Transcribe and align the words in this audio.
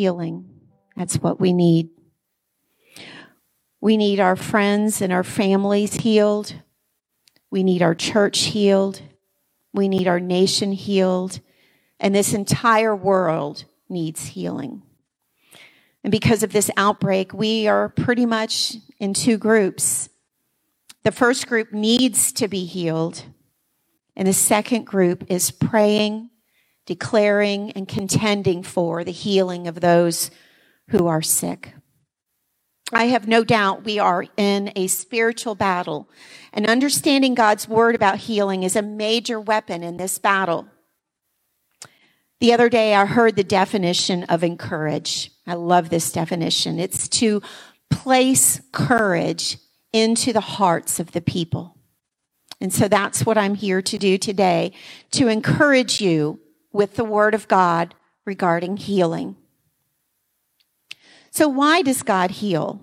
healing. 0.00 0.48
That's 0.96 1.16
what 1.16 1.38
we 1.38 1.52
need. 1.52 1.90
We 3.82 3.98
need 3.98 4.18
our 4.18 4.34
friends 4.34 5.02
and 5.02 5.12
our 5.12 5.22
families 5.22 5.92
healed. 5.92 6.54
We 7.50 7.62
need 7.62 7.82
our 7.82 7.94
church 7.94 8.38
healed. 8.44 9.02
We 9.74 9.88
need 9.88 10.08
our 10.08 10.18
nation 10.18 10.72
healed. 10.72 11.40
And 11.98 12.14
this 12.14 12.32
entire 12.32 12.96
world 12.96 13.64
needs 13.90 14.28
healing. 14.28 14.80
And 16.02 16.10
because 16.10 16.42
of 16.42 16.52
this 16.52 16.70
outbreak, 16.78 17.34
we 17.34 17.68
are 17.68 17.90
pretty 17.90 18.24
much 18.24 18.76
in 18.98 19.12
two 19.12 19.36
groups. 19.36 20.08
The 21.02 21.12
first 21.12 21.46
group 21.46 21.74
needs 21.74 22.32
to 22.32 22.48
be 22.48 22.64
healed, 22.64 23.24
and 24.16 24.26
the 24.26 24.32
second 24.32 24.86
group 24.86 25.24
is 25.28 25.50
praying, 25.50 26.30
declaring, 26.90 27.70
and 27.70 27.86
contending 27.86 28.64
for 28.64 29.04
the 29.04 29.12
healing 29.12 29.68
of 29.68 29.80
those 29.80 30.28
who 30.88 31.06
are 31.06 31.22
sick. 31.22 31.72
I 32.92 33.04
have 33.04 33.28
no 33.28 33.44
doubt 33.44 33.84
we 33.84 34.00
are 34.00 34.26
in 34.36 34.72
a 34.74 34.88
spiritual 34.88 35.54
battle, 35.54 36.10
and 36.52 36.66
understanding 36.66 37.34
God's 37.36 37.68
word 37.68 37.94
about 37.94 38.18
healing 38.18 38.64
is 38.64 38.74
a 38.74 38.82
major 38.82 39.38
weapon 39.38 39.84
in 39.84 39.98
this 39.98 40.18
battle. 40.18 40.66
The 42.40 42.52
other 42.52 42.68
day, 42.68 42.92
I 42.96 43.04
heard 43.04 43.36
the 43.36 43.44
definition 43.44 44.24
of 44.24 44.42
encourage. 44.42 45.30
I 45.46 45.54
love 45.54 45.90
this 45.90 46.10
definition. 46.10 46.80
It's 46.80 47.06
to 47.20 47.40
place 47.88 48.60
courage 48.72 49.58
into 49.92 50.32
the 50.32 50.40
hearts 50.40 50.98
of 50.98 51.12
the 51.12 51.20
people. 51.20 51.76
And 52.60 52.74
so 52.74 52.88
that's 52.88 53.24
what 53.24 53.38
I'm 53.38 53.54
here 53.54 53.80
to 53.80 53.96
do 53.96 54.18
today 54.18 54.72
to 55.12 55.28
encourage 55.28 56.00
you 56.00 56.40
with 56.72 56.96
the 56.96 57.04
word 57.04 57.34
of 57.34 57.48
God 57.48 57.94
regarding 58.24 58.76
healing. 58.76 59.36
So, 61.30 61.48
why 61.48 61.82
does 61.82 62.02
God 62.02 62.30
heal? 62.32 62.80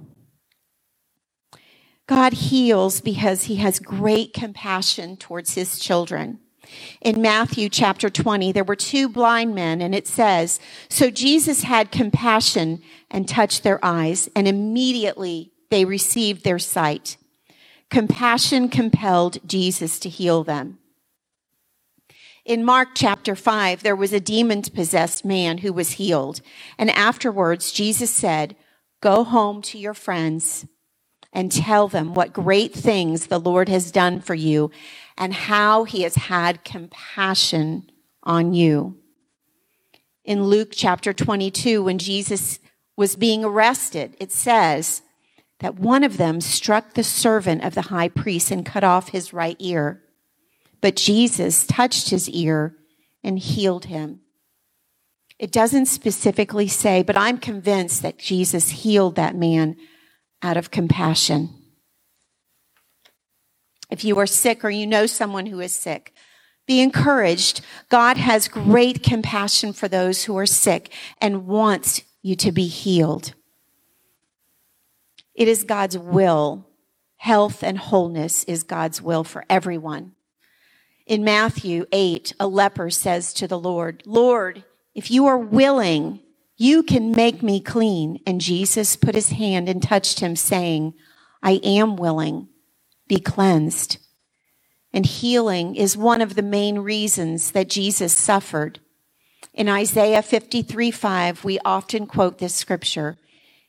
God 2.07 2.33
heals 2.33 3.01
because 3.01 3.43
he 3.43 3.57
has 3.57 3.79
great 3.79 4.33
compassion 4.33 5.17
towards 5.17 5.55
his 5.55 5.77
children. 5.77 6.39
In 7.01 7.21
Matthew 7.21 7.69
chapter 7.69 8.09
20, 8.09 8.51
there 8.51 8.63
were 8.63 8.75
two 8.75 9.09
blind 9.09 9.53
men, 9.53 9.81
and 9.81 9.93
it 9.93 10.07
says, 10.07 10.59
So 10.89 11.09
Jesus 11.09 11.63
had 11.63 11.91
compassion 11.91 12.81
and 13.11 13.27
touched 13.27 13.63
their 13.63 13.83
eyes, 13.83 14.29
and 14.35 14.47
immediately 14.47 15.51
they 15.69 15.85
received 15.85 16.43
their 16.43 16.59
sight. 16.59 17.17
Compassion 17.89 18.69
compelled 18.69 19.39
Jesus 19.45 19.99
to 19.99 20.09
heal 20.09 20.43
them. 20.43 20.79
In 22.47 22.63
Mark 22.63 22.91
chapter 22.95 23.35
5, 23.35 23.83
there 23.83 23.93
was 23.93 24.13
a 24.13 24.21
demon 24.21 24.61
possessed 24.61 25.25
man 25.25 25.57
who 25.57 25.73
was 25.73 25.91
healed. 25.91 26.39
And 26.77 26.89
afterwards, 26.91 27.73
Jesus 27.73 28.09
said, 28.09 28.55
Go 29.01 29.25
home 29.25 29.61
to 29.63 29.77
your 29.77 29.93
friends 29.93 30.65
and 31.33 31.51
tell 31.51 31.89
them 31.89 32.13
what 32.13 32.31
great 32.31 32.73
things 32.73 33.27
the 33.27 33.37
Lord 33.37 33.67
has 33.67 33.91
done 33.91 34.21
for 34.21 34.33
you 34.33 34.71
and 35.17 35.33
how 35.33 35.83
he 35.83 36.03
has 36.03 36.15
had 36.15 36.63
compassion 36.63 37.91
on 38.23 38.53
you. 38.53 38.97
In 40.23 40.45
Luke 40.45 40.69
chapter 40.71 41.11
22, 41.11 41.83
when 41.83 41.97
Jesus 41.97 42.59
was 42.95 43.17
being 43.17 43.43
arrested, 43.43 44.15
it 44.21 44.31
says 44.31 45.01
that 45.59 45.77
one 45.77 46.05
of 46.05 46.15
them 46.15 46.39
struck 46.39 46.93
the 46.93 47.03
servant 47.03 47.65
of 47.65 47.75
the 47.75 47.83
high 47.83 48.07
priest 48.07 48.51
and 48.51 48.65
cut 48.65 48.85
off 48.85 49.09
his 49.09 49.33
right 49.33 49.57
ear. 49.59 50.01
But 50.87 50.95
Jesus 50.95 51.67
touched 51.67 52.11
his 52.11 52.29
ear 52.29 52.73
and 53.21 53.37
healed 53.37 53.87
him. 53.87 54.21
It 55.37 55.51
doesn't 55.51 55.87
specifically 55.87 56.69
say, 56.69 57.03
but 57.03 57.17
I'm 57.17 57.39
convinced 57.39 58.03
that 58.03 58.17
Jesus 58.17 58.69
healed 58.69 59.15
that 59.17 59.35
man 59.35 59.75
out 60.41 60.55
of 60.55 60.71
compassion. 60.71 61.49
If 63.91 64.05
you 64.05 64.17
are 64.17 64.25
sick 64.25 64.63
or 64.63 64.69
you 64.69 64.87
know 64.87 65.07
someone 65.07 65.47
who 65.47 65.59
is 65.59 65.73
sick, 65.73 66.13
be 66.65 66.79
encouraged. 66.79 67.59
God 67.89 68.15
has 68.15 68.47
great 68.47 69.03
compassion 69.03 69.73
for 69.73 69.89
those 69.89 70.23
who 70.23 70.37
are 70.37 70.45
sick 70.45 70.89
and 71.19 71.47
wants 71.47 72.01
you 72.21 72.37
to 72.37 72.53
be 72.53 72.67
healed. 72.67 73.33
It 75.35 75.49
is 75.49 75.65
God's 75.65 75.97
will. 75.97 76.65
Health 77.17 77.61
and 77.61 77.77
wholeness 77.77 78.45
is 78.45 78.63
God's 78.63 79.01
will 79.01 79.25
for 79.25 79.43
everyone. 79.49 80.13
In 81.07 81.23
Matthew 81.23 81.85
8, 81.93 82.33
a 82.37 82.47
leper 82.47 82.89
says 82.89 83.33
to 83.35 83.47
the 83.47 83.57
Lord, 83.57 84.03
Lord, 84.05 84.65
if 84.93 85.09
you 85.09 85.25
are 85.25 85.37
willing, 85.37 86.19
you 86.57 86.83
can 86.83 87.13
make 87.13 87.41
me 87.41 87.61
clean. 87.61 88.19
And 88.27 88.41
Jesus 88.41 88.97
put 88.97 89.15
his 89.15 89.29
hand 89.29 89.69
and 89.69 89.81
touched 89.81 90.19
him, 90.19 90.35
saying, 90.35 90.93
I 91.41 91.61
am 91.63 91.95
willing. 91.95 92.49
Be 93.07 93.21
cleansed. 93.21 93.99
And 94.91 95.05
healing 95.05 95.77
is 95.77 95.95
one 95.95 96.19
of 96.19 96.35
the 96.35 96.41
main 96.41 96.79
reasons 96.79 97.51
that 97.51 97.69
Jesus 97.69 98.11
suffered. 98.13 98.79
In 99.53 99.69
Isaiah 99.69 100.21
53 100.21 100.91
5, 100.91 101.45
we 101.45 101.57
often 101.63 102.05
quote 102.05 102.39
this 102.39 102.53
scripture 102.55 103.17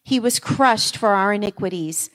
He 0.03 0.19
was 0.19 0.41
crushed 0.41 0.97
for 0.97 1.11
our 1.11 1.33
iniquities. 1.33 2.11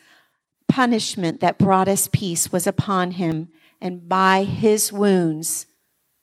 Punishment 0.68 1.40
that 1.40 1.58
brought 1.58 1.88
us 1.88 2.10
peace 2.12 2.52
was 2.52 2.68
upon 2.68 3.12
him, 3.12 3.50
and 3.84 4.08
by 4.08 4.46
his 4.46 4.94
wounds 4.94 5.68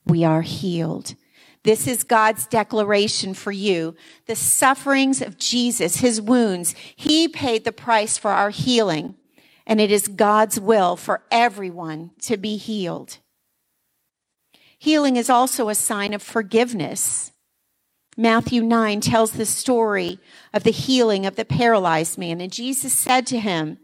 we 0.06 0.24
are 0.24 0.40
healed. 0.40 1.14
This 1.62 1.86
is 1.86 2.04
God's 2.04 2.46
declaration 2.46 3.34
for 3.34 3.52
you. 3.52 3.94
The 4.24 4.34
sufferings 4.34 5.20
of 5.20 5.36
Jesus, 5.36 5.96
his 5.96 6.22
wounds, 6.22 6.74
he 6.96 7.28
paid 7.28 7.64
the 7.64 7.70
price 7.70 8.16
for 8.16 8.30
our 8.30 8.48
healing. 8.48 9.14
And 9.66 9.78
it 9.78 9.92
is 9.92 10.08
God's 10.08 10.58
will 10.58 10.96
for 10.96 11.22
everyone 11.30 12.12
to 12.22 12.38
be 12.38 12.56
healed. 12.56 13.18
Healing 14.78 15.16
is 15.16 15.28
also 15.28 15.68
a 15.68 15.74
sign 15.74 16.14
of 16.14 16.22
forgiveness. 16.22 17.32
Matthew 18.16 18.62
9 18.62 19.02
tells 19.02 19.32
the 19.32 19.44
story 19.44 20.18
of 20.54 20.64
the 20.64 20.70
healing 20.70 21.26
of 21.26 21.36
the 21.36 21.44
paralyzed 21.44 22.16
man. 22.16 22.40
And 22.40 22.50
Jesus 22.50 22.94
said 22.94 23.26
to 23.26 23.38
him, 23.38 23.78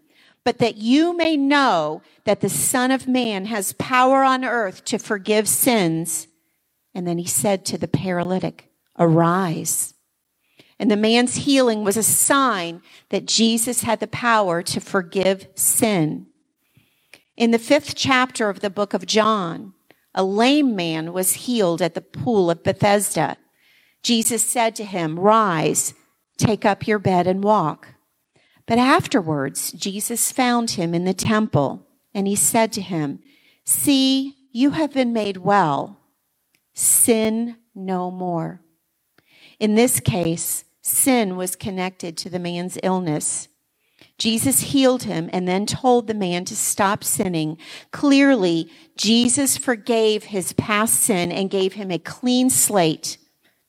But 0.47 0.59
that 0.59 0.77
you 0.77 1.15
may 1.15 1.37
know 1.37 2.01
that 2.25 2.41
the 2.41 2.49
Son 2.49 2.91
of 2.91 3.07
Man 3.07 3.47
has 3.47 3.75
power 3.75 4.23
on 4.23 4.47
earth 4.47 4.87
to 4.87 4.99
forgive 4.99 5.47
sins 5.47 6.29
and 6.97 7.07
then 7.07 7.19
he 7.19 7.27
said 7.27 7.67
to 7.67 7.77
the 7.77 7.89
paralytic, 7.89 8.71
Arise. 8.99 9.93
And 10.79 10.91
the 10.91 10.97
man's 10.97 11.35
healing 11.37 11.85
was 11.85 11.99
a 11.99 12.03
sign 12.03 12.81
that 13.11 13.27
Jesus 13.27 13.83
had 13.83 14.01
the 14.01 14.07
power 14.07 14.63
to 14.63 14.81
forgive 14.81 15.47
sin. 15.55 16.29
In 17.37 17.51
the 17.51 17.59
fifth 17.59 17.95
chapter 17.95 18.49
of 18.49 18.61
the 18.61 18.71
book 18.71 18.95
of 18.95 19.05
John, 19.05 19.75
a 20.15 20.25
lame 20.25 20.75
man 20.75 21.13
was 21.13 21.35
healed 21.35 21.83
at 21.83 21.93
the 21.93 22.01
pool 22.01 22.51
of 22.51 22.65
Bethesda. 22.65 23.37
Jesus 24.03 24.43
said 24.43 24.75
to 24.77 24.85
him, 24.85 25.21
Rise, 25.21 25.93
take 26.39 26.65
up 26.65 26.87
your 26.87 26.99
bed 26.99 27.27
and 27.27 27.45
walk. 27.45 27.89
But 28.67 28.79
afterwards, 28.79 29.73
Jesus 29.73 30.33
found 30.33 30.73
him 30.73 30.95
in 30.95 31.05
the 31.05 31.15
temple, 31.15 31.87
and 32.13 32.27
he 32.27 32.35
said 32.35 32.73
to 32.73 32.81
him, 32.81 33.21
See, 33.65 34.35
you 34.53 34.71
have 34.71 34.93
been 34.93 35.13
made 35.13 35.39
well 35.39 36.01
sin 36.73 37.57
no 37.75 38.11
more. 38.11 38.61
In 39.59 39.75
this 39.75 40.01
case, 40.01 40.65
sin 40.83 41.37
was 41.37 41.57
connected 41.57 42.17
to 42.19 42.31
the 42.31 42.39
man's 42.39 42.79
illness. 42.83 43.49
Jesus 44.19 44.61
healed 44.61 45.05
him 45.05 45.31
and 45.33 45.49
then 45.49 45.67
told 45.67 46.07
the 46.07 46.15
man 46.15 46.45
to 46.47 46.57
stop 46.57 47.03
sinning. 47.03 47.59
Clearly, 47.91 48.71
Jesus 48.97 49.57
forgave 49.57 50.25
his 50.25 50.53
past 50.55 51.01
sin 51.01 51.33
and 51.33 51.51
gave 51.51 51.75
him 51.75 51.91
a 51.91 51.99
clean 51.99 52.51
slate 52.51 53.19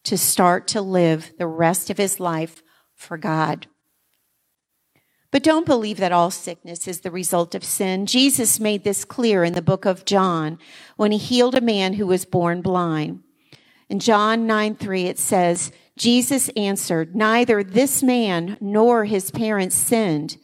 to 0.04 0.18
start 0.18 0.68
to 0.70 0.82
live 0.82 1.32
the 1.38 1.48
rest 1.48 1.90
of 1.90 1.98
his 1.98 2.20
life 2.20 2.62
for 2.96 3.18
God. 3.18 3.68
But 5.32 5.44
don't 5.44 5.66
believe 5.66 5.98
that 5.98 6.12
all 6.12 6.32
sickness 6.32 6.88
is 6.88 7.02
the 7.02 7.12
result 7.12 7.54
of 7.54 7.64
sin. 7.64 8.06
Jesus 8.06 8.60
made 8.60 8.84
this 8.84 9.04
clear 9.04 9.44
in 9.44 9.54
the 9.54 9.62
book 9.62 9.86
of 9.86 10.06
John 10.06 10.58
when 10.96 11.12
he 11.12 11.18
healed 11.18 11.56
a 11.56 11.62
man 11.62 11.94
who 11.94 12.08
was 12.08 12.26
born 12.26 12.62
blind. 12.62 13.24
In 13.90 14.00
John 14.00 14.48
9 14.48 14.76
3, 14.76 15.04
it 15.04 15.20
says, 15.20 15.72
Jesus 15.98 16.50
answered, 16.56 17.16
Neither 17.16 17.64
this 17.64 18.04
man 18.04 18.58
nor 18.62 19.06
his 19.06 19.32
parents 19.32 19.76
sinned, 19.76 20.38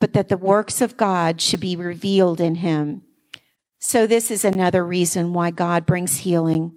but 0.00 0.12
that 0.12 0.28
the 0.28 0.36
works 0.36 0.80
of 0.80 0.96
God 0.96 1.40
should 1.40 1.60
be 1.60 1.76
revealed 1.76 2.40
in 2.40 2.56
him. 2.56 3.02
So, 3.78 4.06
this 4.06 4.30
is 4.30 4.44
another 4.44 4.84
reason 4.84 5.32
why 5.32 5.50
God 5.50 5.86
brings 5.86 6.18
healing 6.18 6.72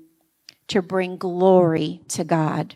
to 0.67 0.81
bring 0.81 1.17
glory 1.17 2.01
to 2.09 2.23
God. 2.23 2.75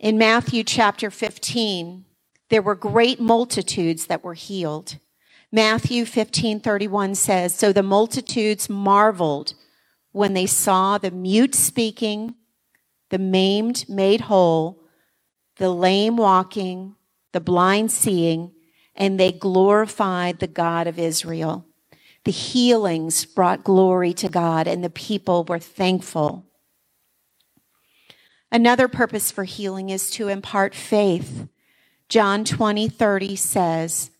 In 0.00 0.16
Matthew 0.16 0.64
chapter 0.64 1.10
15, 1.10 2.06
there 2.48 2.62
were 2.62 2.74
great 2.74 3.20
multitudes 3.20 4.06
that 4.06 4.24
were 4.24 4.32
healed. 4.32 4.96
Matthew 5.52 6.06
15:31 6.06 7.14
says, 7.14 7.54
"So 7.54 7.70
the 7.70 7.82
multitudes 7.82 8.70
marveled 8.70 9.52
when 10.12 10.32
they 10.32 10.46
saw 10.46 10.96
the 10.96 11.10
mute 11.10 11.54
speaking, 11.54 12.34
the 13.10 13.18
maimed 13.18 13.86
made 13.90 14.22
whole, 14.22 14.78
the 15.56 15.68
lame 15.68 16.16
walking, 16.16 16.96
the 17.32 17.40
blind 17.40 17.92
seeing, 17.92 18.52
and 18.96 19.20
they 19.20 19.32
glorified 19.32 20.38
the 20.38 20.46
God 20.46 20.86
of 20.86 20.98
Israel. 20.98 21.66
The 22.24 22.32
healings 22.32 23.26
brought 23.26 23.64
glory 23.64 24.14
to 24.14 24.30
God, 24.30 24.66
and 24.66 24.82
the 24.82 24.88
people 24.88 25.44
were 25.44 25.58
thankful. 25.58 26.46
Another 28.52 28.88
purpose 28.88 29.30
for 29.30 29.44
healing 29.44 29.90
is 29.90 30.10
to 30.10 30.28
impart 30.28 30.74
faith. 30.74 31.48
John 32.08 32.44
20, 32.44 32.88
30 32.88 33.36
says, 33.36 34.10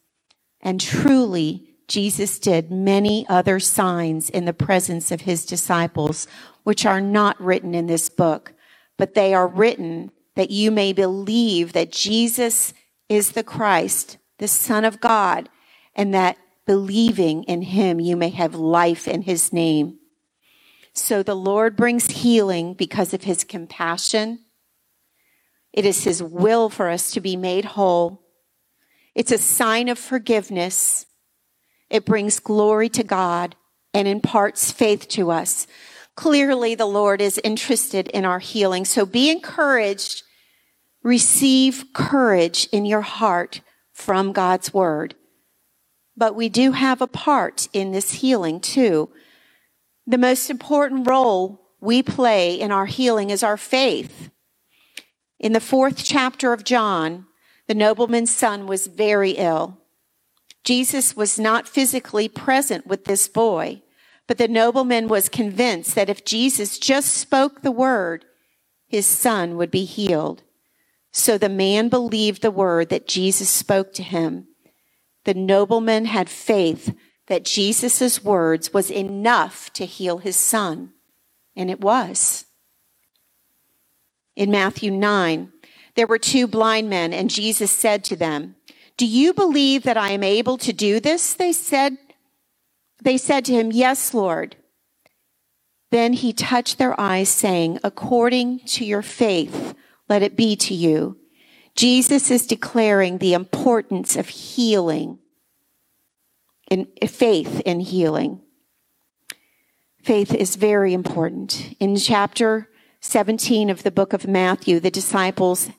And 0.60 0.80
truly, 0.80 1.74
Jesus 1.88 2.38
did 2.38 2.70
many 2.70 3.26
other 3.28 3.58
signs 3.58 4.30
in 4.30 4.44
the 4.44 4.52
presence 4.52 5.10
of 5.10 5.22
his 5.22 5.44
disciples, 5.44 6.28
which 6.62 6.86
are 6.86 7.00
not 7.00 7.40
written 7.40 7.74
in 7.74 7.86
this 7.86 8.08
book, 8.08 8.52
but 8.96 9.14
they 9.14 9.34
are 9.34 9.48
written 9.48 10.12
that 10.36 10.50
you 10.50 10.70
may 10.70 10.92
believe 10.92 11.72
that 11.72 11.90
Jesus 11.90 12.72
is 13.08 13.32
the 13.32 13.42
Christ, 13.42 14.18
the 14.38 14.46
Son 14.46 14.84
of 14.84 15.00
God, 15.00 15.48
and 15.96 16.14
that 16.14 16.38
believing 16.66 17.42
in 17.44 17.62
him 17.62 17.98
you 17.98 18.16
may 18.16 18.30
have 18.30 18.54
life 18.54 19.08
in 19.08 19.22
his 19.22 19.52
name. 19.52 19.99
So 21.00 21.22
the 21.22 21.34
Lord 21.34 21.76
brings 21.76 22.10
healing 22.10 22.74
because 22.74 23.14
of 23.14 23.24
his 23.24 23.42
compassion. 23.42 24.40
It 25.72 25.86
is 25.86 26.04
his 26.04 26.22
will 26.22 26.68
for 26.68 26.88
us 26.88 27.10
to 27.12 27.20
be 27.20 27.36
made 27.36 27.64
whole. 27.64 28.22
It's 29.14 29.32
a 29.32 29.38
sign 29.38 29.88
of 29.88 29.98
forgiveness. 29.98 31.06
It 31.88 32.04
brings 32.04 32.38
glory 32.38 32.88
to 32.90 33.02
God 33.02 33.56
and 33.94 34.06
imparts 34.06 34.70
faith 34.70 35.08
to 35.08 35.30
us. 35.30 35.66
Clearly, 36.16 36.74
the 36.74 36.86
Lord 36.86 37.20
is 37.20 37.40
interested 37.42 38.08
in 38.08 38.24
our 38.24 38.38
healing. 38.38 38.84
So 38.84 39.06
be 39.06 39.30
encouraged. 39.30 40.22
Receive 41.02 41.86
courage 41.94 42.68
in 42.72 42.84
your 42.84 43.00
heart 43.00 43.62
from 43.92 44.32
God's 44.32 44.74
word. 44.74 45.14
But 46.14 46.34
we 46.34 46.50
do 46.50 46.72
have 46.72 47.00
a 47.00 47.06
part 47.06 47.68
in 47.72 47.90
this 47.92 48.12
healing 48.12 48.60
too. 48.60 49.08
The 50.10 50.18
most 50.18 50.50
important 50.50 51.06
role 51.06 51.60
we 51.80 52.02
play 52.02 52.58
in 52.58 52.72
our 52.72 52.86
healing 52.86 53.30
is 53.30 53.44
our 53.44 53.56
faith. 53.56 54.28
In 55.38 55.52
the 55.52 55.60
fourth 55.60 56.02
chapter 56.02 56.52
of 56.52 56.64
John, 56.64 57.26
the 57.68 57.76
nobleman's 57.76 58.34
son 58.34 58.66
was 58.66 58.88
very 58.88 59.30
ill. 59.30 59.78
Jesus 60.64 61.14
was 61.14 61.38
not 61.38 61.68
physically 61.68 62.28
present 62.28 62.88
with 62.88 63.04
this 63.04 63.28
boy, 63.28 63.82
but 64.26 64.36
the 64.36 64.48
nobleman 64.48 65.06
was 65.06 65.28
convinced 65.28 65.94
that 65.94 66.10
if 66.10 66.24
Jesus 66.24 66.80
just 66.80 67.14
spoke 67.14 67.62
the 67.62 67.70
word, 67.70 68.24
his 68.88 69.06
son 69.06 69.56
would 69.58 69.70
be 69.70 69.84
healed. 69.84 70.42
So 71.12 71.38
the 71.38 71.48
man 71.48 71.88
believed 71.88 72.42
the 72.42 72.50
word 72.50 72.88
that 72.88 73.06
Jesus 73.06 73.48
spoke 73.48 73.92
to 73.92 74.02
him. 74.02 74.48
The 75.24 75.34
nobleman 75.34 76.06
had 76.06 76.28
faith 76.28 76.96
that 77.30 77.44
Jesus' 77.44 78.24
words 78.24 78.74
was 78.74 78.90
enough 78.90 79.72
to 79.72 79.86
heal 79.86 80.18
his 80.18 80.34
son. 80.34 80.92
And 81.54 81.70
it 81.70 81.80
was. 81.80 82.44
In 84.34 84.50
Matthew 84.50 84.90
9, 84.90 85.52
there 85.94 86.08
were 86.08 86.18
two 86.18 86.48
blind 86.48 86.90
men, 86.90 87.12
and 87.12 87.30
Jesus 87.30 87.70
said 87.70 88.02
to 88.02 88.16
them, 88.16 88.56
Do 88.96 89.06
you 89.06 89.32
believe 89.32 89.84
that 89.84 89.96
I 89.96 90.10
am 90.10 90.24
able 90.24 90.58
to 90.58 90.72
do 90.72 90.98
this? 90.98 91.32
They 91.32 91.52
said, 91.52 91.98
they 93.00 93.16
said 93.16 93.44
to 93.44 93.52
him, 93.52 93.70
Yes, 93.70 94.12
Lord. 94.12 94.56
Then 95.92 96.14
he 96.14 96.32
touched 96.32 96.78
their 96.78 97.00
eyes, 97.00 97.28
saying, 97.28 97.78
According 97.84 98.60
to 98.66 98.84
your 98.84 99.02
faith, 99.02 99.76
let 100.08 100.24
it 100.24 100.36
be 100.36 100.56
to 100.56 100.74
you. 100.74 101.16
Jesus 101.76 102.28
is 102.28 102.48
declaring 102.48 103.18
the 103.18 103.34
importance 103.34 104.16
of 104.16 104.28
healing 104.28 105.20
in 106.70 106.86
faith 107.06 107.60
in 107.66 107.80
healing. 107.80 108.40
Faith 110.02 110.32
is 110.32 110.56
very 110.56 110.94
important. 110.94 111.74
In 111.78 111.96
chapter 111.96 112.70
17 113.00 113.68
of 113.68 113.82
the 113.82 113.90
book 113.90 114.12
of 114.12 114.26
Matthew, 114.26 114.80
the 114.80 114.90
disciples 114.90 115.70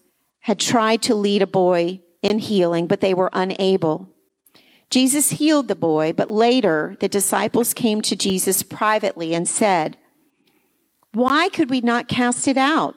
had 0.42 0.60
tried 0.60 1.02
to 1.04 1.16
lead 1.16 1.42
a 1.42 1.48
boy 1.48 2.02
in 2.22 2.40
healing, 2.40 2.88
but 2.88 3.02
they 3.02 3.14
were 3.14 3.30
unable. 3.34 4.10
Jesus 4.90 5.32
healed 5.32 5.68
the 5.68 5.76
boy, 5.76 6.14
but 6.14 6.30
later 6.30 6.98
the 7.00 7.08
disciples 7.08 7.74
came 7.74 8.02
to 8.02 8.16
Jesus 8.16 8.62
privately 8.62 9.34
and 9.34 9.48
said, 9.48 9.98
Why 11.14 11.50
could 11.50 11.70
we 11.70 11.82
not 11.82 12.08
cast 12.08 12.48
it 12.48 12.58
out? 12.58 12.96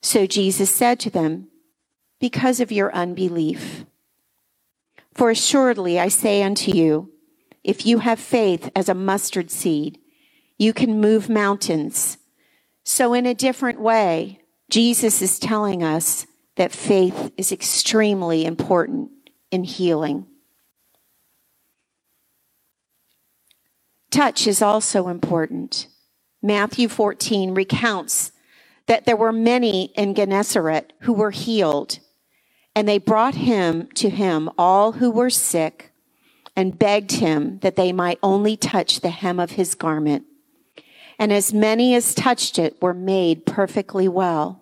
So 0.00 0.26
Jesus 0.26 0.70
said 0.70 1.00
to 1.00 1.10
them, 1.10 1.48
Because 2.20 2.60
of 2.60 2.70
your 2.70 2.94
unbelief. 2.94 3.84
For 5.14 5.30
assuredly 5.30 5.98
I 5.98 6.08
say 6.08 6.42
unto 6.42 6.70
you, 6.70 7.13
if 7.64 7.86
you 7.86 7.98
have 7.98 8.20
faith 8.20 8.70
as 8.76 8.88
a 8.88 8.94
mustard 8.94 9.50
seed, 9.50 9.98
you 10.58 10.72
can 10.72 11.00
move 11.00 11.28
mountains. 11.28 12.18
So, 12.84 13.14
in 13.14 13.24
a 13.24 13.34
different 13.34 13.80
way, 13.80 14.40
Jesus 14.70 15.22
is 15.22 15.38
telling 15.38 15.82
us 15.82 16.26
that 16.56 16.72
faith 16.72 17.32
is 17.36 17.50
extremely 17.50 18.44
important 18.44 19.10
in 19.50 19.64
healing. 19.64 20.26
Touch 24.10 24.46
is 24.46 24.62
also 24.62 25.08
important. 25.08 25.88
Matthew 26.42 26.88
14 26.88 27.54
recounts 27.54 28.30
that 28.86 29.06
there 29.06 29.16
were 29.16 29.32
many 29.32 29.86
in 29.96 30.14
Gennesaret 30.14 30.92
who 31.00 31.14
were 31.14 31.30
healed, 31.30 31.98
and 32.76 32.86
they 32.86 32.98
brought 32.98 33.34
him 33.34 33.88
to 33.94 34.10
him 34.10 34.50
all 34.58 34.92
who 34.92 35.10
were 35.10 35.30
sick 35.30 35.93
and 36.56 36.78
begged 36.78 37.12
him 37.12 37.58
that 37.60 37.76
they 37.76 37.92
might 37.92 38.18
only 38.22 38.56
touch 38.56 39.00
the 39.00 39.10
hem 39.10 39.40
of 39.40 39.52
his 39.52 39.74
garment. 39.74 40.24
And 41.18 41.32
as 41.32 41.52
many 41.52 41.94
as 41.94 42.14
touched 42.14 42.58
it 42.58 42.80
were 42.82 42.94
made 42.94 43.46
perfectly 43.46 44.08
well. 44.08 44.60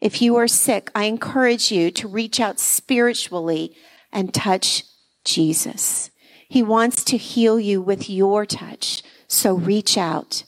If 0.00 0.22
you 0.22 0.36
are 0.36 0.48
sick, 0.48 0.90
I 0.94 1.04
encourage 1.04 1.72
you 1.72 1.90
to 1.92 2.08
reach 2.08 2.40
out 2.40 2.60
spiritually 2.60 3.74
and 4.12 4.32
touch 4.32 4.84
Jesus. 5.24 6.10
He 6.48 6.62
wants 6.62 7.04
to 7.04 7.16
heal 7.16 7.60
you 7.60 7.82
with 7.82 8.08
your 8.08 8.46
touch, 8.46 9.02
so 9.26 9.54
reach 9.54 9.98
out. 9.98 10.44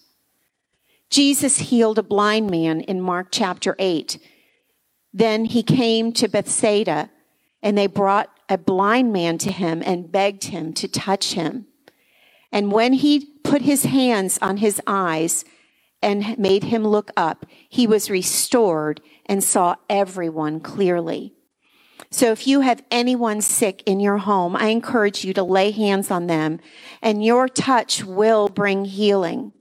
Jesus 1.10 1.58
healed 1.58 1.98
a 1.98 2.04
blind 2.04 2.50
man 2.50 2.80
in 2.80 3.00
Mark 3.00 3.28
chapter 3.30 3.74
8. 3.78 4.18
Then 5.12 5.44
he 5.44 5.62
came 5.62 6.12
to 6.12 6.28
Bethsaida, 6.28 7.10
and 7.62 7.76
they 7.76 7.88
brought 7.88 8.30
a 8.50 8.58
blind 8.58 9.12
man 9.12 9.38
to 9.38 9.52
him 9.52 9.82
and 9.86 10.10
begged 10.10 10.44
him 10.44 10.72
to 10.74 10.88
touch 10.88 11.34
him. 11.34 11.66
And 12.52 12.72
when 12.72 12.92
he 12.94 13.26
put 13.44 13.62
his 13.62 13.84
hands 13.84 14.38
on 14.42 14.56
his 14.56 14.82
eyes 14.86 15.44
and 16.02 16.36
made 16.36 16.64
him 16.64 16.84
look 16.84 17.12
up, 17.16 17.46
he 17.68 17.86
was 17.86 18.10
restored 18.10 19.00
and 19.26 19.42
saw 19.42 19.76
everyone 19.88 20.58
clearly. 20.58 21.32
So 22.10 22.32
if 22.32 22.46
you 22.46 22.62
have 22.62 22.82
anyone 22.90 23.40
sick 23.40 23.84
in 23.86 24.00
your 24.00 24.18
home, 24.18 24.56
I 24.56 24.68
encourage 24.68 25.24
you 25.24 25.32
to 25.34 25.44
lay 25.44 25.70
hands 25.70 26.10
on 26.10 26.26
them 26.26 26.58
and 27.00 27.24
your 27.24 27.48
touch 27.48 28.04
will 28.04 28.48
bring 28.48 28.84
healing. 28.84 29.52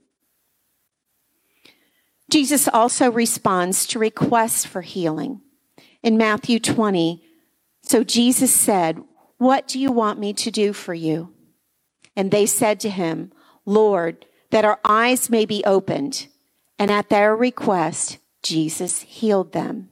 Jesus 2.28 2.66
also 2.68 3.10
responds 3.10 3.86
to 3.86 3.98
requests 3.98 4.64
for 4.64 4.82
healing. 4.82 5.42
In 6.02 6.16
Matthew 6.16 6.58
20, 6.58 7.22
so 7.90 8.04
Jesus 8.04 8.54
said, 8.54 9.02
What 9.38 9.66
do 9.66 9.80
you 9.80 9.90
want 9.90 10.20
me 10.20 10.32
to 10.34 10.52
do 10.52 10.72
for 10.72 10.94
you? 10.94 11.34
And 12.14 12.30
they 12.30 12.46
said 12.46 12.78
to 12.80 12.88
him, 12.88 13.32
Lord, 13.66 14.26
that 14.50 14.64
our 14.64 14.78
eyes 14.84 15.28
may 15.28 15.44
be 15.44 15.64
opened. 15.64 16.28
And 16.78 16.92
at 16.92 17.08
their 17.08 17.34
request, 17.34 18.18
Jesus 18.44 19.00
healed 19.02 19.52
them. 19.52 19.88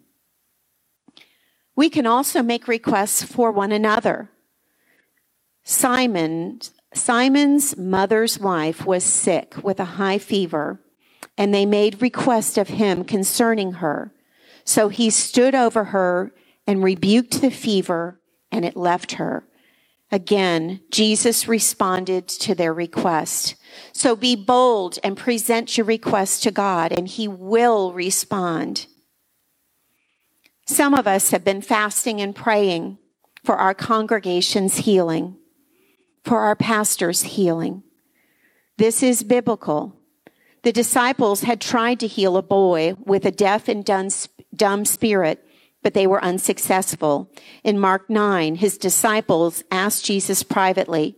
We 1.75 1.91
can 1.91 2.07
also 2.07 2.41
make 2.41 2.69
requests 2.69 3.25
for 3.25 3.51
one 3.51 3.73
another. 3.73 4.31
Simon, 5.65 6.61
Simon's 6.95 7.77
mother's 7.77 8.39
wife 8.39 8.87
was 8.87 9.03
sick 9.03 9.57
with 9.65 9.81
a 9.81 9.97
high 9.99 10.19
fever, 10.19 10.81
and 11.37 11.53
they 11.53 11.67
made 11.67 12.01
request 12.01 12.59
of 12.59 12.69
him 12.69 13.03
concerning 13.03 13.73
her. 13.73 14.13
So 14.63 14.89
he 14.89 15.11
stood 15.11 15.57
over 15.57 15.87
her 15.87 16.33
and 16.69 16.85
rebuked 16.85 17.41
the 17.41 17.51
fever, 17.51 18.21
and 18.53 18.65
it 18.65 18.77
left 18.77 19.13
her. 19.13 19.45
Again, 20.13 20.81
Jesus 20.91 21.49
responded 21.49 22.29
to 22.29 22.55
their 22.55 22.75
request. 22.75 23.57
So 23.93 24.15
be 24.15 24.37
bold 24.37 24.99
and 25.03 25.17
present 25.17 25.77
your 25.77 25.87
request 25.87 26.43
to 26.43 26.51
God, 26.51 26.93
and 26.93 27.09
He 27.09 27.27
will 27.27 27.93
respond. 27.93 28.87
Some 30.67 30.93
of 30.93 31.07
us 31.07 31.31
have 31.31 31.43
been 31.43 31.63
fasting 31.63 32.21
and 32.21 32.37
praying 32.37 32.99
for 33.45 33.57
our 33.57 33.73
congregation's 33.73 34.77
healing, 34.77 35.39
for 36.23 36.41
our 36.41 36.57
pastor's 36.57 37.23
healing. 37.23 37.83
This 38.77 39.03
is 39.03 39.23
biblical. 39.23 39.97
The 40.65 40.73
disciples 40.73 41.43
had 41.43 41.63
tried 41.63 42.01
to 42.01 42.07
heal 42.07 42.37
a 42.37 42.43
boy 42.43 42.95
with 42.99 43.25
a 43.25 43.31
deaf 43.31 43.69
and 43.69 43.85
dumb 43.85 44.85
spirit, 44.85 45.48
but 45.89 45.95
they 45.95 46.07
were 46.07 46.23
unsuccessful. 46.23 47.33
In 47.65 47.79
Mark 47.79 48.11
9, 48.11 48.57
his 48.57 48.77
disciples 48.77 49.65
asked 49.71 50.05
Jesus 50.05 50.43
privately, 50.43 51.17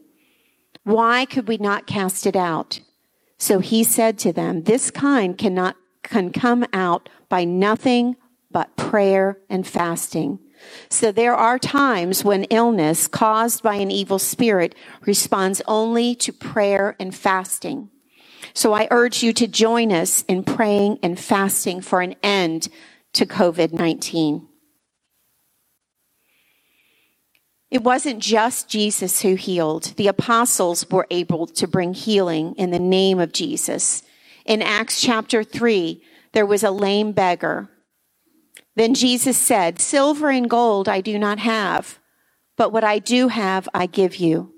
Why 0.85 1.25
could 1.25 1.49
we 1.49 1.57
not 1.57 1.89
cast 1.89 2.25
it 2.25 2.37
out? 2.37 2.79
So 3.37 3.59
he 3.59 3.83
said 3.83 4.17
to 4.21 4.33
them, 4.33 4.63
This 4.63 4.93
kind 4.93 5.37
cannot 5.37 5.75
can 6.05 6.31
come 6.31 6.65
out 6.73 7.09
by 7.29 7.43
nothing 7.43 8.15
but 8.49 8.77
prayer 8.77 9.39
and 9.49 9.67
fasting. 9.67 10.39
So 10.89 11.11
there 11.11 11.35
are 11.35 11.59
times 11.59 12.23
when 12.23 12.45
illness 12.45 13.09
caused 13.09 13.65
by 13.65 13.75
an 13.75 13.91
evil 13.91 14.21
spirit 14.21 14.77
responds 15.05 15.61
only 15.67 16.15
to 16.15 16.33
prayer 16.33 16.95
and 17.01 17.13
fasting. 17.13 17.91
So 18.55 18.73
I 18.73 18.87
urge 18.93 19.25
you 19.25 19.33
to 19.33 19.49
join 19.49 19.91
us 19.91 20.23
in 20.29 20.45
praying 20.45 21.01
and 21.03 21.19
fasting 21.19 21.81
for 21.81 22.03
an 22.03 22.15
end 22.23 22.69
to 23.15 23.27
COVID 23.27 23.73
19. 23.73 24.47
It 27.71 27.85
wasn't 27.85 28.19
just 28.19 28.69
Jesus 28.69 29.23
who 29.23 29.37
healed. 29.37 29.95
The 29.97 30.09
apostles 30.09 30.89
were 30.91 31.07
able 31.11 31.47
to 31.47 31.69
bring 31.69 31.95
healing 31.95 32.55
in 32.57 32.71
the 32.71 32.81
name 32.81 33.21
of 33.21 33.33
Jesus. 33.33 34.03
In 34.45 34.61
Acts 34.61 35.01
chapter 35.01 35.45
3, 35.45 36.03
there 36.33 36.47
was 36.47 36.65
a 36.65 36.71
lame 36.71 37.13
beggar. 37.13 37.69
Then 38.75 38.95
Jesus 38.95 39.37
said, 39.37 39.81
Silver 39.81 40.31
and 40.31 40.51
gold 40.51 40.89
I 40.89 41.01
do 41.01 41.19
not 41.19 41.39
have, 41.39 42.01
but 42.57 42.73
what 42.73 42.85
I 42.85 42.99
do 42.99 43.29
have 43.29 43.69
I 43.73 43.87
give 43.87 44.17
you. 44.17 44.53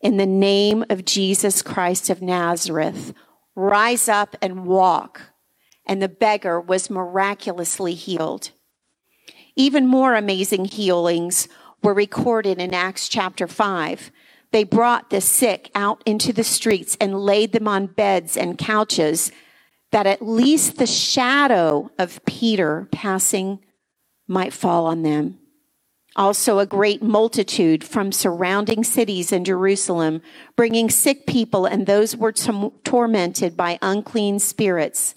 In 0.00 0.16
the 0.16 0.26
name 0.26 0.84
of 0.88 1.04
Jesus 1.04 1.62
Christ 1.62 2.10
of 2.10 2.22
Nazareth, 2.22 3.12
rise 3.54 4.08
up 4.08 4.36
and 4.40 4.66
walk. 4.66 5.32
And 5.84 6.00
the 6.00 6.08
beggar 6.08 6.60
was 6.60 6.90
miraculously 6.90 7.94
healed. 7.94 8.50
Even 9.56 9.86
more 9.86 10.14
amazing 10.14 10.66
healings 10.66 11.48
were 11.82 11.94
recorded 11.94 12.60
in 12.60 12.74
Acts 12.74 13.08
chapter 13.08 13.46
5. 13.46 14.10
They 14.52 14.64
brought 14.64 15.10
the 15.10 15.20
sick 15.20 15.70
out 15.74 16.02
into 16.04 16.32
the 16.32 16.44
streets 16.44 16.96
and 17.00 17.20
laid 17.20 17.52
them 17.52 17.66
on 17.66 17.86
beds 17.86 18.36
and 18.36 18.58
couches 18.58 19.32
that 19.90 20.06
at 20.06 20.22
least 20.22 20.78
the 20.78 20.86
shadow 20.86 21.90
of 21.98 22.24
Peter 22.24 22.88
passing 22.92 23.60
might 24.26 24.52
fall 24.52 24.86
on 24.86 25.02
them. 25.02 25.38
Also, 26.14 26.58
a 26.58 26.66
great 26.66 27.02
multitude 27.02 27.82
from 27.82 28.12
surrounding 28.12 28.84
cities 28.84 29.32
in 29.32 29.44
Jerusalem, 29.44 30.20
bringing 30.56 30.90
sick 30.90 31.26
people 31.26 31.64
and 31.64 31.86
those 31.86 32.14
were 32.14 32.32
t- 32.32 32.70
tormented 32.84 33.56
by 33.56 33.78
unclean 33.80 34.38
spirits. 34.38 35.14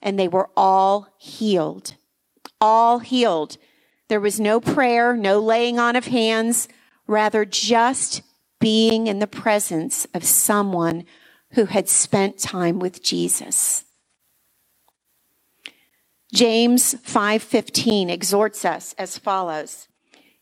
And 0.00 0.18
they 0.18 0.28
were 0.28 0.48
all 0.56 1.08
healed. 1.18 1.94
All 2.60 3.00
healed. 3.00 3.58
There 4.12 4.20
was 4.20 4.38
no 4.38 4.60
prayer, 4.60 5.16
no 5.16 5.38
laying 5.38 5.78
on 5.78 5.96
of 5.96 6.08
hands, 6.08 6.68
rather, 7.06 7.46
just 7.46 8.20
being 8.60 9.06
in 9.06 9.20
the 9.20 9.26
presence 9.26 10.06
of 10.12 10.22
someone 10.22 11.06
who 11.52 11.64
had 11.64 11.88
spent 11.88 12.38
time 12.38 12.78
with 12.78 13.02
Jesus. 13.02 13.84
James 16.30 16.94
5:15 16.96 18.10
exhorts 18.10 18.66
us 18.66 18.94
as 18.98 19.16
follows: 19.16 19.88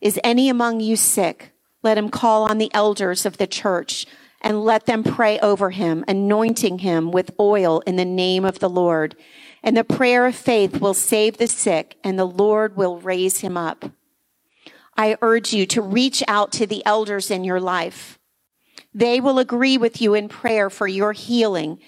Is 0.00 0.19
any 0.25 0.49
among 0.49 0.81
you 0.81 0.97
sick? 0.97 1.53
Let 1.85 1.97
him 1.97 2.09
call 2.09 2.50
on 2.50 2.59
the 2.59 2.75
elders 2.75 3.25
of 3.25 3.37
the 3.37 3.47
church 3.47 4.05
and 4.41 4.65
let 4.65 4.87
them 4.87 5.05
pray 5.05 5.39
over 5.39 5.71
him, 5.71 6.05
anointing 6.09 6.81
him 6.81 7.12
with 7.12 7.31
oil 7.39 7.85
in 7.87 7.95
the 7.95 8.05
name 8.05 8.45
of 8.45 8.59
the 8.59 8.71
Lord. 8.71 9.15
And 9.62 9.76
the 9.76 9.85
prayer 9.85 10.26
of 10.26 10.35
faith 10.35 10.81
will 10.81 10.95
save 10.95 11.37
the 11.37 11.47
sick, 11.47 11.97
and 12.02 12.19
the 12.19 12.25
Lord 12.25 12.76
will 12.76 12.99
raise 12.99 13.40
him 13.40 13.57
up. 13.57 13.93
I 14.97 15.17
urge 15.23 15.52
you 15.52 15.67
to 15.67 15.83
reach 15.83 16.23
out 16.26 16.52
to 16.52 16.67
the 16.67 16.85
elders 16.87 17.31
in 17.31 17.45
your 17.45 17.61
life. 17.61 18.19
They 18.95 19.21
will 19.21 19.38
agree 19.38 19.79
with 19.79 20.00
you 20.00 20.14
in 20.14 20.29
prayer 20.29 20.71
for 20.71 20.88
your 20.88 21.12
healing 21.12 21.79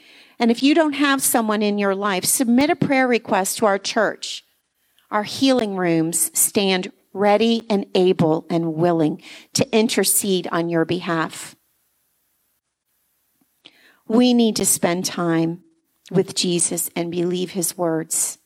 and 0.42 0.50
if 0.50 0.60
you 0.60 0.74
don't 0.74 0.94
have 0.94 1.22
someone 1.22 1.62
in 1.62 1.78
your 1.78 1.94
life, 1.94 2.24
submit 2.24 2.68
a 2.68 2.74
prayer 2.74 3.06
request 3.06 3.58
to 3.58 3.66
our 3.66 3.78
church. 3.78 4.44
Our 5.08 5.22
healing 5.22 5.76
rooms 5.76 6.36
stand 6.36 6.90
ready 7.12 7.62
and 7.70 7.86
able 7.94 8.44
and 8.50 8.74
willing 8.74 9.22
to 9.54 9.70
intercede 9.72 10.48
on 10.50 10.68
your 10.68 10.84
behalf. 10.84 11.54
We 14.08 14.34
need 14.34 14.56
to 14.56 14.66
spend 14.66 15.04
time 15.04 15.62
with 16.12 16.34
Jesus 16.34 16.90
and 16.94 17.10
believe 17.10 17.52
his 17.52 17.76
words. 17.76 18.38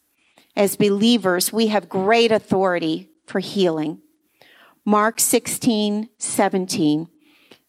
As 0.56 0.76
believers, 0.76 1.52
we 1.52 1.66
have 1.68 1.88
great 1.88 2.32
authority 2.32 3.10
for 3.26 3.40
healing. 3.40 4.00
Mark 4.84 5.20
16, 5.20 6.08
17 6.18 7.08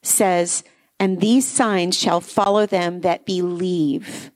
says, 0.01 0.63
and 0.99 1.19
these 1.19 1.47
signs 1.47 1.97
shall 1.97 2.21
follow 2.21 2.65
them 2.65 3.01
that 3.01 3.25
believe. 3.25 4.31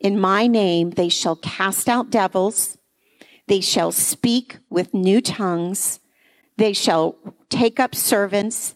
In 0.00 0.18
my 0.18 0.46
name 0.46 0.90
they 0.90 1.08
shall 1.08 1.36
cast 1.36 1.88
out 1.88 2.10
devils. 2.10 2.78
They 3.46 3.60
shall 3.60 3.92
speak 3.92 4.58
with 4.70 4.94
new 4.94 5.20
tongues. 5.20 6.00
They 6.56 6.72
shall 6.72 7.16
take 7.48 7.78
up 7.78 7.94
servants, 7.94 8.74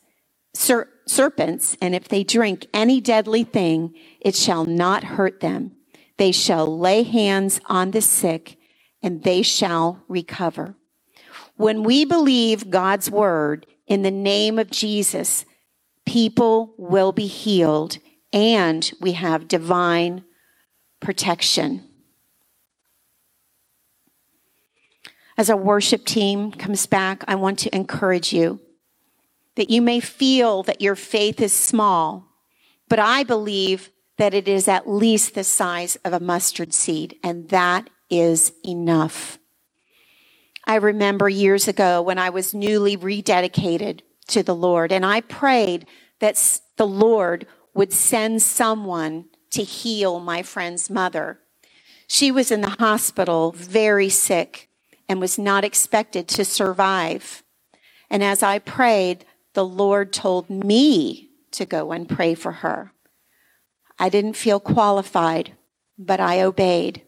ser- 0.55 0.91
serpents, 1.07 1.77
and 1.81 1.95
if 1.95 2.09
they 2.09 2.25
drink 2.25 2.67
any 2.73 3.01
deadly 3.01 3.45
thing, 3.45 3.95
it 4.21 4.35
shall 4.35 4.65
not 4.65 5.05
hurt 5.05 5.41
them. 5.41 5.73
They 6.19 6.33
shall 6.33 6.79
lay 6.79 7.05
hands 7.05 7.61
on 7.67 7.93
the 7.93 8.03
sick, 8.03 8.59
and 9.03 9.23
they 9.23 9.43
shall 9.43 10.05
recover. 10.09 10.75
When 11.57 11.83
we 11.83 12.05
believe 12.05 12.71
God's 12.71 13.11
word 13.11 13.67
in 13.87 14.03
the 14.03 14.11
name 14.11 14.59
of 14.59 14.71
Jesus, 14.71 15.45
people 16.07 16.75
will 16.77 17.13
be 17.13 17.27
healed 17.27 17.99
and 18.33 18.91
we 19.01 19.13
have 19.13 19.49
divine 19.49 20.25
protection. 21.01 21.85
As 25.37 25.49
our 25.49 25.57
worship 25.57 26.05
team 26.05 26.51
comes 26.51 26.87
back, 26.87 27.25
I 27.27 27.37
want 27.37 27.59
to 27.61 27.75
encourage 27.75 28.33
you 28.33 28.61
that 29.55 29.71
you 29.71 29.83
may 29.83 30.01
feel 30.01 30.63
that 30.65 30.81
your 30.81 30.97
faith 30.97 31.41
is 31.41 31.53
small, 31.53 32.27
but 32.89 32.99
I 32.99 33.25
believe 33.25 33.91
that 34.19 34.35
it 34.35 34.47
is 34.47 34.69
at 34.69 34.89
least 34.89 35.35
the 35.35 35.45
size 35.45 35.97
of 36.05 36.13
a 36.13 36.21
mustard 36.21 36.75
seed, 36.75 37.17
and 37.25 37.49
that 37.49 37.89
is 38.11 38.53
enough. 38.67 39.39
I 40.67 40.77
remember 40.77 41.29
years 41.29 41.67
ago 41.67 42.03
when 42.03 42.19
I 42.19 42.29
was 42.29 42.53
newly 42.53 42.97
rededicated 42.97 44.01
to 44.29 44.43
the 44.43 44.55
Lord. 44.55 44.93
And 44.93 45.05
I 45.05 45.23
prayed 45.23 45.87
that 46.21 46.61
the 46.77 46.87
Lord 46.87 47.47
would 47.75 47.93
send 47.93 48.43
someone 48.43 49.27
to 49.51 49.63
heal 49.63 50.21
my 50.21 50.43
friend's 50.43 50.89
mother. 50.89 51.41
She 52.07 52.31
was 52.31 52.51
in 52.51 52.61
the 52.61 52.77
hospital, 52.79 53.53
very 53.53 54.09
sick, 54.09 54.69
and 55.09 55.21
was 55.21 55.39
not 55.39 55.65
expected 55.65 56.29
to 56.29 56.45
survive. 56.45 57.43
And 58.11 58.23
as 58.23 58.43
I 58.43 58.59
prayed, 58.59 59.25
the 59.55 59.65
Lord 59.65 60.13
told 60.13 60.49
me 60.51 61.31
to 61.53 61.65
go 61.65 61.93
and 61.93 62.09
pray 62.09 62.35
for 62.35 62.53
her. 62.53 62.93
I 63.99 64.09
didn't 64.09 64.35
feel 64.35 64.61
qualified, 64.61 65.53
but 65.99 66.21
I 66.21 66.41
obeyed. 66.41 67.03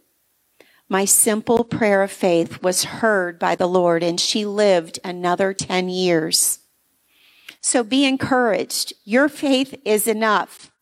My 0.88 1.04
simple 1.04 1.62
prayer 1.62 2.02
of 2.02 2.10
faith 2.10 2.62
was 2.62 2.84
heard 2.84 3.38
by 3.38 3.54
the 3.54 3.68
Lord, 3.68 4.02
and 4.02 4.18
she 4.18 4.44
lived 4.44 4.98
another 5.04 5.54
10 5.54 5.88
years. 5.88 6.58
So 7.60 7.84
be 7.84 8.04
encouraged. 8.04 8.92
Your 9.04 9.28
faith 9.28 9.80
is 9.84 10.08
enough. 10.08 10.72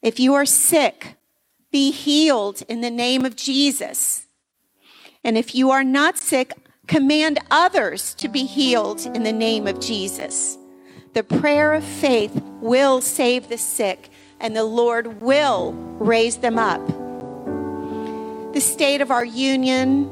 If 0.00 0.18
you 0.18 0.32
are 0.34 0.46
sick, 0.46 1.16
be 1.70 1.90
healed 1.90 2.62
in 2.68 2.80
the 2.80 2.90
name 2.90 3.24
of 3.24 3.36
Jesus. 3.36 4.26
And 5.22 5.36
if 5.36 5.54
you 5.54 5.70
are 5.70 5.84
not 5.84 6.16
sick, 6.16 6.52
command 6.86 7.38
others 7.50 8.14
to 8.14 8.28
be 8.28 8.44
healed 8.44 9.04
in 9.06 9.22
the 9.22 9.32
name 9.32 9.66
of 9.66 9.80
Jesus. 9.80 10.56
The 11.12 11.22
prayer 11.22 11.74
of 11.74 11.84
faith 11.84 12.42
will 12.60 13.00
save 13.00 13.48
the 13.48 13.58
sick, 13.58 14.08
and 14.42 14.54
the 14.54 14.64
Lord 14.64 15.22
will 15.22 15.72
raise 15.98 16.36
them 16.36 16.58
up. 16.58 16.86
The 18.52 18.60
state 18.60 19.00
of 19.00 19.10
our 19.10 19.24
union, 19.24 20.10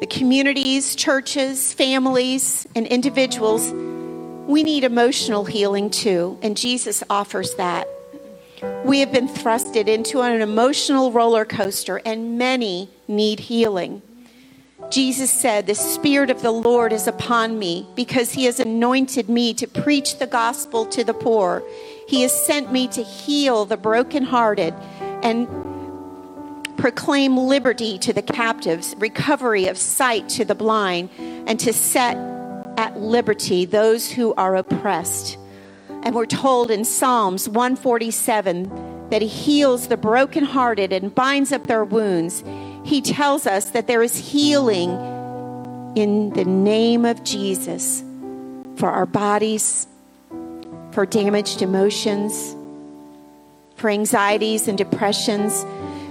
the 0.00 0.06
communities, 0.06 0.96
churches, 0.96 1.74
families, 1.74 2.66
and 2.74 2.86
individuals 2.86 3.70
we 4.46 4.62
need 4.62 4.84
emotional 4.84 5.44
healing 5.44 5.90
too, 5.90 6.38
and 6.40 6.56
Jesus 6.56 7.02
offers 7.10 7.54
that. 7.56 7.88
We 8.84 9.00
have 9.00 9.10
been 9.10 9.28
thrusted 9.28 9.88
into 9.88 10.20
an 10.22 10.40
emotional 10.40 11.10
roller 11.10 11.44
coaster, 11.44 12.00
and 12.04 12.38
many 12.38 12.88
need 13.08 13.40
healing. 13.40 14.02
Jesus 14.88 15.32
said, 15.32 15.66
The 15.66 15.74
Spirit 15.74 16.30
of 16.30 16.42
the 16.42 16.52
Lord 16.52 16.92
is 16.92 17.08
upon 17.08 17.58
me 17.58 17.88
because 17.96 18.32
He 18.32 18.44
has 18.44 18.60
anointed 18.60 19.28
me 19.28 19.52
to 19.54 19.66
preach 19.66 20.18
the 20.20 20.28
gospel 20.28 20.86
to 20.86 21.02
the 21.02 21.14
poor. 21.14 21.64
He 22.06 22.22
has 22.22 22.46
sent 22.46 22.72
me 22.72 22.88
to 22.88 23.02
heal 23.02 23.64
the 23.64 23.76
brokenhearted 23.76 24.74
and 25.22 25.48
proclaim 26.76 27.36
liberty 27.36 27.98
to 27.98 28.12
the 28.12 28.22
captives, 28.22 28.94
recovery 28.98 29.66
of 29.66 29.76
sight 29.76 30.28
to 30.28 30.44
the 30.44 30.54
blind, 30.54 31.10
and 31.18 31.58
to 31.60 31.72
set 31.72 32.16
at 32.76 33.00
liberty 33.00 33.64
those 33.64 34.10
who 34.10 34.34
are 34.34 34.56
oppressed. 34.56 35.38
And 36.02 36.14
we're 36.14 36.26
told 36.26 36.70
in 36.70 36.84
Psalms 36.84 37.48
147 37.48 39.08
that 39.10 39.22
He 39.22 39.28
heals 39.28 39.88
the 39.88 39.96
brokenhearted 39.96 40.92
and 40.92 41.14
binds 41.14 41.50
up 41.50 41.66
their 41.66 41.84
wounds. 41.84 42.44
He 42.84 43.00
tells 43.00 43.46
us 43.46 43.70
that 43.70 43.86
there 43.88 44.02
is 44.02 44.16
healing 44.16 44.90
in 45.96 46.30
the 46.30 46.44
name 46.44 47.04
of 47.04 47.24
Jesus 47.24 48.04
for 48.76 48.90
our 48.90 49.06
bodies, 49.06 49.88
for 50.96 51.04
damaged 51.04 51.60
emotions, 51.60 52.56
for 53.74 53.90
anxieties 53.90 54.66
and 54.66 54.78
depressions. 54.78 55.66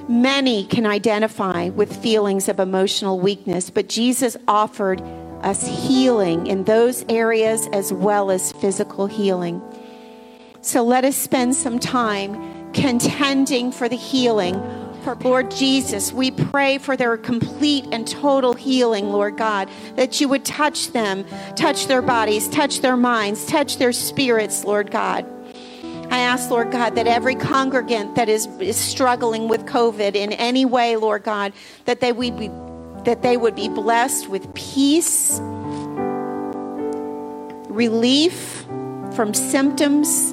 Many 0.08 0.64
can 0.64 0.86
identify 0.86 1.70
with 1.70 2.04
feelings 2.04 2.48
of 2.48 2.60
emotional 2.60 3.20
weakness, 3.20 3.72
but 3.72 3.90
Jesus 3.90 4.38
offered 4.48 5.02
us 5.42 5.66
healing 5.66 6.46
in 6.46 6.66
those 6.66 7.04
areas 7.10 7.68
as 7.74 7.92
well 7.92 8.30
as 8.30 8.52
physical 8.52 9.08
healing. 9.08 9.60
So 10.62 10.84
let 10.84 11.04
us 11.04 11.16
spend 11.16 11.56
some 11.56 11.80
time 11.80 12.72
contending 12.72 13.72
for 13.72 13.90
the 13.90 13.96
healing. 13.96 14.54
Lord 15.14 15.52
Jesus, 15.52 16.12
we 16.12 16.32
pray 16.32 16.78
for 16.78 16.98
their 16.98 17.18
complete 17.18 17.86
and 17.92 18.08
total 18.08 18.54
healing, 18.54 19.10
Lord 19.10 19.38
God, 19.38 19.70
that 19.96 20.20
you 20.20 20.28
would 20.30 20.46
touch 20.46 20.92
them, 20.92 21.26
touch 21.56 21.88
their 21.88 22.02
bodies, 22.02 22.48
touch 22.48 22.82
their 22.82 22.98
minds, 22.98 23.46
touch 23.46 23.78
their 23.78 23.92
spirits, 23.92 24.64
Lord 24.64 24.90
God. 24.90 25.26
I 26.12 26.20
ask, 26.20 26.50
Lord 26.50 26.72
God, 26.72 26.96
that 26.96 27.08
every 27.08 27.36
congregant 27.36 28.16
that 28.16 28.30
is, 28.30 28.48
is 28.60 28.78
struggling 28.78 29.48
with 29.48 29.66
COVID 29.66 30.16
in 30.16 30.34
any 30.34 30.66
way, 30.66 30.96
Lord 30.96 31.24
God, 31.24 31.54
that 31.86 32.00
they 32.00 32.12
would 32.12 32.38
be 32.38 32.50
that 33.06 33.22
they 33.22 33.38
would 33.38 33.56
be 33.56 33.70
blessed 33.70 34.30
with 34.30 34.52
peace, 34.56 35.40
relief 37.70 38.66
from 39.14 39.34
symptoms, 39.34 40.32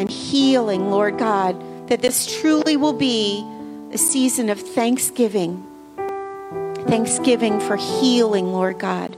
and 0.00 0.10
healing, 0.10 0.90
Lord 0.90 1.18
God, 1.18 1.62
that 1.90 2.02
this 2.02 2.40
truly 2.40 2.76
will 2.76 2.92
be 2.92 3.44
a 3.92 3.98
season 3.98 4.48
of 4.48 4.60
thanksgiving. 4.60 5.66
Thanksgiving 6.86 7.58
for 7.58 7.76
healing, 7.76 8.52
Lord 8.52 8.78
God. 8.78 9.16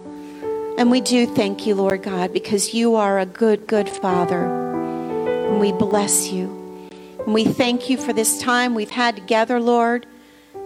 And 0.79 0.91
we 0.91 1.03
do 1.03 1.27
thank 1.27 1.67
you, 1.67 1.75
Lord 1.75 2.03
God, 2.03 2.33
because 2.33 2.73
you 2.73 2.95
are 2.95 3.19
a 3.19 3.27
good, 3.27 3.67
good 3.67 3.91
Father. 3.91 4.47
And 4.47 5.61
we 5.61 5.71
bless 5.71 6.33
you. 6.33 6.89
And 7.27 7.35
we 7.35 7.45
thank 7.45 7.91
you 7.91 7.99
for 7.99 8.15
this 8.15 8.41
time 8.41 8.75
we've 8.75 8.91
had 8.91 9.17
together, 9.17 9.61
Lord. 9.61 10.07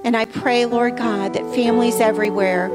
And 0.05 0.17
I 0.17 0.27
pray, 0.27 0.65
Lord 0.65 0.97
God, 0.97 1.35
that 1.35 1.43
families 1.57 2.01
everywhere 2.01 2.69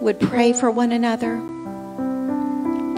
would 0.00 0.20
pray 0.20 0.52
for 0.52 0.70
one 0.70 0.92
another, 0.92 1.40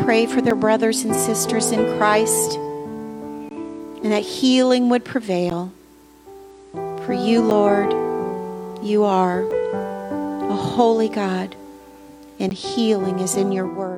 pray 0.04 0.26
for 0.26 0.42
their 0.42 0.54
brothers 0.54 1.02
and 1.02 1.14
sisters 1.14 1.72
in 1.72 1.96
Christ, 1.96 2.58
and 4.02 4.12
that 4.12 4.22
healing 4.22 4.88
would 4.88 5.04
prevail. 5.04 5.72
For 6.72 7.12
you, 7.12 7.42
Lord, 7.42 7.92
you 8.84 9.04
are 9.04 9.42
a 9.42 10.54
holy 10.54 11.08
God, 11.08 11.54
and 12.38 12.52
healing 12.52 13.20
is 13.20 13.36
in 13.36 13.52
your 13.52 13.66
word. 13.66 13.91